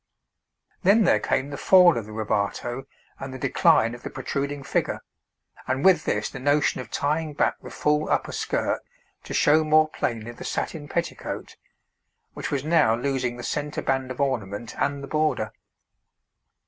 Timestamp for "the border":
15.03-15.51